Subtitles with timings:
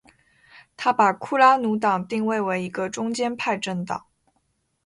[0.75, 4.07] 他把库拉努党定位为一个中间派政党。